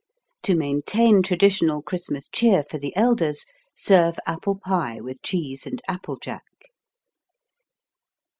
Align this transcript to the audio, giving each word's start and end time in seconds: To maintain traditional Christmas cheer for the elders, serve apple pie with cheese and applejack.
To 0.41 0.55
maintain 0.55 1.21
traditional 1.21 1.83
Christmas 1.83 2.27
cheer 2.31 2.63
for 2.67 2.79
the 2.79 2.91
elders, 2.95 3.45
serve 3.75 4.17
apple 4.25 4.57
pie 4.57 4.99
with 4.99 5.21
cheese 5.21 5.67
and 5.67 5.79
applejack. 5.87 6.71